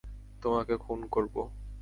তোমাকে 0.41 0.73
খুন 0.77 0.99
করবো। 1.07 1.41